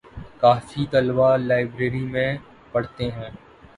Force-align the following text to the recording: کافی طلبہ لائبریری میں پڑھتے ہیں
کافی 0.39 0.85
طلبہ 0.91 1.29
لائبریری 1.39 2.03
میں 2.05 2.29
پڑھتے 2.71 3.11
ہیں 3.11 3.29